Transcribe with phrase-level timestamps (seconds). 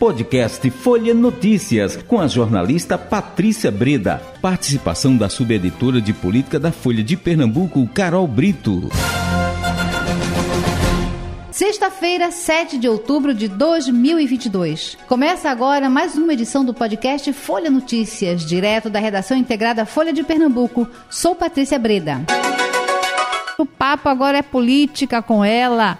[0.00, 4.16] Podcast Folha Notícias, com a jornalista Patrícia Breda.
[4.40, 8.88] Participação da subeditora de política da Folha de Pernambuco, Carol Brito.
[11.50, 14.96] Sexta-feira, 7 de outubro de 2022.
[15.06, 20.22] Começa agora mais uma edição do podcast Folha Notícias, direto da redação integrada Folha de
[20.22, 20.88] Pernambuco.
[21.10, 22.22] Sou Patrícia Breda.
[23.58, 25.98] O papo agora é política com ela.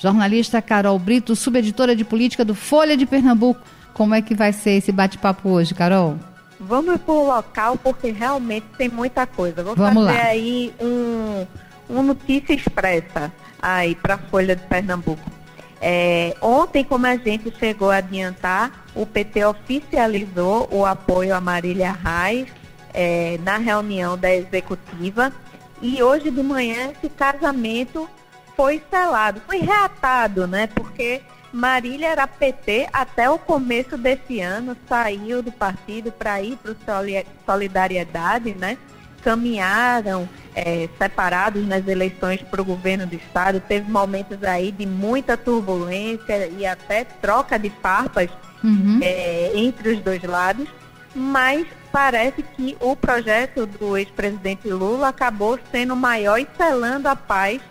[0.00, 3.60] Jornalista Carol Brito, subeditora de política do Folha de Pernambuco.
[3.92, 6.16] Como é que vai ser esse bate-papo hoje, Carol?
[6.58, 9.62] Vamos por local porque realmente tem muita coisa.
[9.62, 10.24] Vou Vamos fazer lá.
[10.24, 11.46] aí um,
[11.90, 15.30] um notícia expressa aí para a Folha de Pernambuco.
[15.82, 21.92] É, ontem, como a gente chegou a adiantar, o PT oficializou o apoio a Marília
[21.92, 22.48] Reis
[22.94, 25.30] é, na reunião da executiva
[25.82, 28.08] e hoje de manhã esse casamento
[28.60, 30.66] foi selado, foi reatado, né?
[30.66, 36.72] Porque Marília era PT até o começo desse ano, saiu do partido para ir para
[36.72, 36.76] o
[37.46, 38.76] Solidariedade, né?
[39.24, 43.60] Caminharam é, separados nas eleições para o governo do estado.
[43.60, 48.28] Teve momentos aí de muita turbulência e até troca de farpas
[48.62, 49.00] Uhum.
[49.02, 50.68] é, entre os dois lados,
[51.14, 57.62] mas parece que o projeto do ex-presidente Lula acabou sendo maior e selando a paz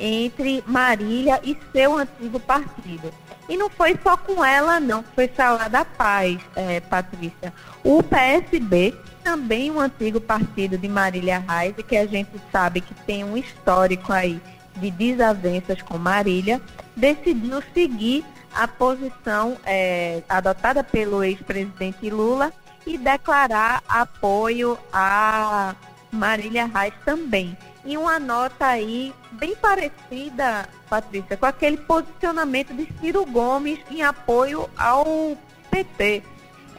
[0.00, 3.12] entre Marília e seu antigo partido.
[3.48, 7.52] E não foi só com ela, não, foi selada a paz, é, Patrícia.
[7.84, 12.94] O PSB, também um antigo partido de Marília Reis, e que a gente sabe que
[13.04, 14.40] tem um histórico aí
[14.76, 16.60] de desavenças com Marília,
[16.96, 22.52] decidiu seguir a posição é, adotada pelo ex-presidente Lula
[22.86, 25.74] e declarar apoio a
[26.10, 27.56] Marília Reis também.
[27.84, 34.68] E uma nota aí bem parecida, Patrícia, com aquele posicionamento de Ciro Gomes em apoio
[34.76, 35.36] ao
[35.70, 36.22] PT.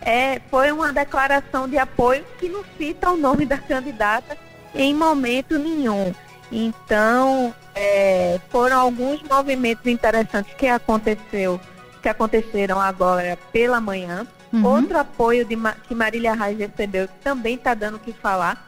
[0.02, 4.38] É, foi uma declaração de apoio que não cita o nome da candidata
[4.76, 6.14] em momento nenhum.
[6.52, 11.60] Então, é, foram alguns movimentos interessantes que aconteceu,
[12.02, 14.28] que aconteceram agora pela manhã.
[14.52, 14.66] Uhum.
[14.66, 15.56] Outro apoio de
[15.88, 18.68] que Marília Reis recebeu, que também está dando o que falar,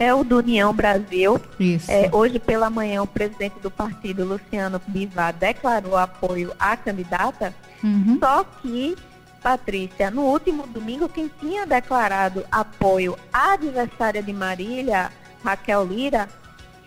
[0.00, 1.38] é o do União Brasil.
[1.60, 1.92] Isso.
[1.92, 7.54] É, hoje pela manhã, o presidente do partido, Luciano Bivar, declarou apoio à candidata.
[7.84, 8.18] Uhum.
[8.18, 8.96] Só que,
[9.42, 15.12] Patrícia, no último domingo, quem tinha declarado apoio à adversária de Marília,
[15.44, 16.28] Raquel Lira,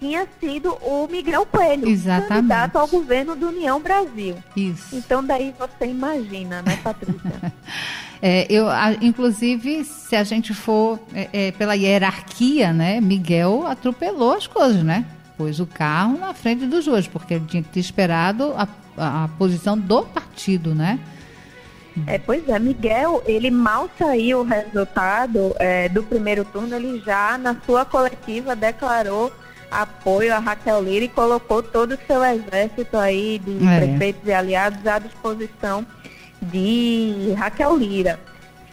[0.03, 2.27] tinha sido o Miguel Coelho, Exatamente.
[2.27, 4.35] candidato ao governo do União Brasil.
[4.55, 4.93] Isso.
[4.95, 7.53] Então daí você imagina, né, Patrícia?
[8.25, 14.31] É, eu, a- inclusive, se a gente for é, é, pela hierarquia, né, Miguel atropelou
[14.33, 15.03] as coisas, né?
[15.37, 18.65] Pôs o carro na frente dos dois, porque ele tinha que ter esperado a,
[18.97, 20.99] a- a posição do partido, né?
[22.07, 27.37] É, pois é, Miguel, ele mal saiu o resultado é, do primeiro turno, ele já
[27.37, 29.33] na sua coletiva declarou
[29.81, 33.79] apoio a Raquel Lira e colocou todo o seu exército aí de É.
[33.79, 35.85] prefeitos e aliados à disposição
[36.41, 38.19] de Raquel Lira.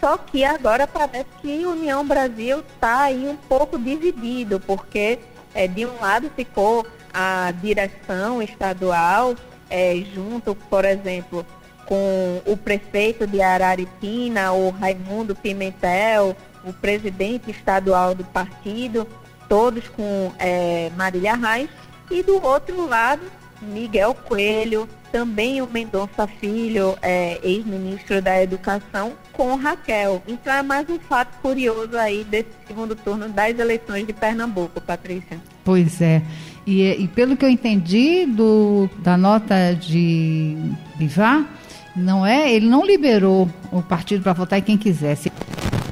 [0.00, 5.18] Só que agora parece que União Brasil está aí um pouco dividido, porque
[5.54, 9.34] é, de um lado ficou a direção estadual,
[9.68, 11.44] é, junto, por exemplo,
[11.86, 19.06] com o prefeito de Araripina, o Raimundo Pimentel, o presidente estadual do partido,
[19.50, 21.68] todos com é, Marília Reis,
[22.08, 23.22] e do outro lado,
[23.60, 30.22] Miguel Coelho, também o Mendonça Filho, é, ex-ministro da Educação, com Raquel.
[30.28, 35.40] Então é mais um fato curioso aí desse segundo turno das eleições de Pernambuco, Patrícia.
[35.64, 36.22] Pois é.
[36.64, 40.56] E, e pelo que eu entendi do, da nota de
[40.94, 41.44] Bivar,
[41.96, 42.52] não é?
[42.52, 45.32] Ele não liberou o partido para votar em quem quisesse.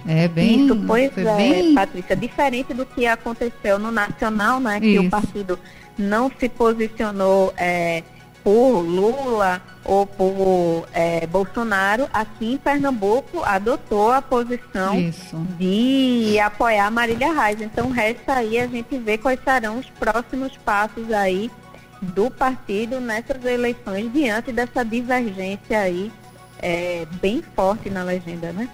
[0.08, 0.64] É bem.
[0.64, 5.06] Isso, pois foi é, bem Patrícia, diferente do que aconteceu no Nacional, né, que Isso.
[5.06, 5.58] o partido
[5.98, 8.02] não se posicionou é,
[8.42, 15.36] por Lula ou por é, Bolsonaro, aqui em Pernambuco adotou a posição Isso.
[15.58, 17.60] de apoiar Marília Reis.
[17.60, 21.50] Então resta aí a gente ver quais serão os próximos passos aí
[22.00, 26.10] do partido nessas eleições diante dessa divergência aí
[26.62, 28.68] é, bem forte na legenda, né?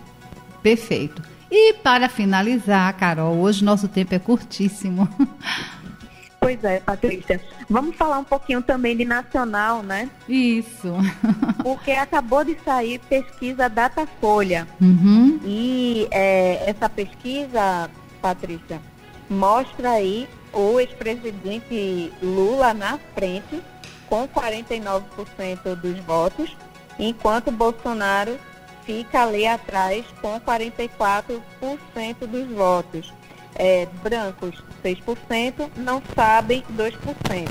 [0.65, 1.23] Perfeito.
[1.51, 5.07] E para finalizar, Carol, hoje nosso tempo é curtíssimo.
[6.41, 7.41] Pois é, Patrícia.
[7.71, 10.11] Vamos falar um pouquinho também de nacional, né?
[10.29, 10.93] Isso.
[11.65, 14.69] Porque acabou de sair pesquisa Datafolha.
[14.79, 15.41] Uhum.
[15.43, 17.89] E é, essa pesquisa,
[18.21, 18.79] Patrícia,
[19.31, 23.63] mostra aí o ex-presidente Lula na frente,
[24.07, 26.55] com 49% dos votos,
[26.99, 28.39] enquanto Bolsonaro
[28.85, 31.41] fica ali atrás com 44%
[32.27, 33.13] dos votos.
[33.57, 37.49] É, brancos, 6%, não sabem, 2%.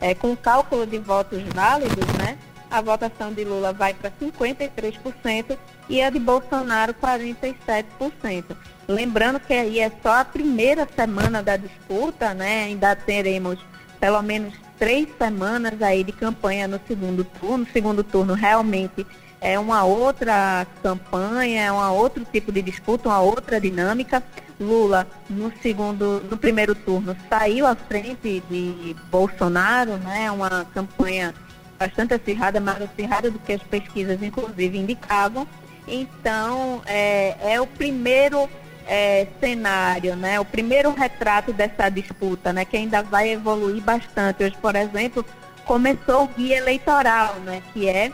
[0.00, 2.38] É, com cálculo de votos válidos, né,
[2.72, 5.58] a votação de Lula vai para 53%
[5.88, 8.56] e a de Bolsonaro 47%.
[8.88, 12.64] Lembrando que aí é só a primeira semana da disputa, né?
[12.64, 13.58] Ainda teremos
[14.00, 17.64] pelo menos três semanas aí de campanha no segundo turno.
[17.64, 19.06] O segundo turno realmente
[19.42, 24.22] é uma outra campanha, é um outro tipo de disputa, uma outra dinâmica.
[24.60, 30.30] Lula no segundo, no primeiro turno saiu à frente de Bolsonaro, né?
[30.30, 31.34] Uma campanha
[31.76, 35.46] bastante acirrada, mais acirrada do que as pesquisas inclusive indicavam.
[35.88, 38.48] Então é, é o primeiro
[38.86, 40.38] é, cenário, né?
[40.38, 42.64] O primeiro retrato dessa disputa, né?
[42.64, 44.44] Que ainda vai evoluir bastante.
[44.44, 45.26] Hoje, por exemplo,
[45.64, 47.60] começou o guia eleitoral, né?
[47.72, 48.12] Que é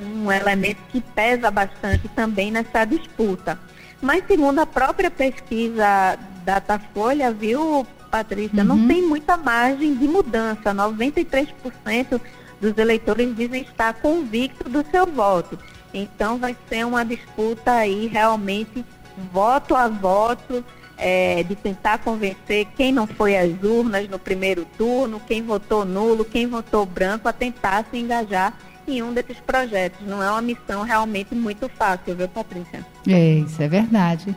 [0.00, 3.58] um elemento que pesa bastante também nessa disputa.
[4.00, 8.68] Mas segundo a própria pesquisa Datafolha, viu, Patrícia, uhum.
[8.68, 10.74] não tem muita margem de mudança.
[10.74, 12.20] 93%
[12.60, 15.58] dos eleitores dizem estar convicto do seu voto.
[15.92, 18.84] Então vai ser uma disputa aí realmente
[19.32, 20.64] voto a voto,
[20.98, 26.24] é, de tentar convencer quem não foi às urnas no primeiro turno, quem votou nulo,
[26.24, 28.56] quem votou branco, a tentar se engajar
[28.88, 30.06] em um desses projetos.
[30.06, 32.84] Não é uma missão realmente muito fácil, viu, Patrícia?
[33.06, 34.34] É, isso é verdade.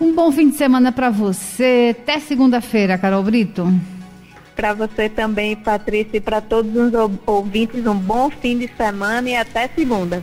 [0.00, 1.96] Um bom fim de semana para você.
[1.98, 3.72] Até segunda-feira, Carol Brito.
[4.56, 6.92] Para você também, Patrícia, e para todos os
[7.26, 10.22] ouvintes, um bom fim de semana e até segunda.